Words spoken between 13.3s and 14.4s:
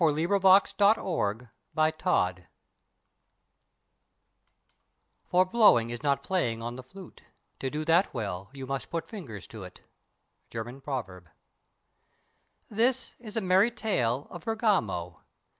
a Merry Tale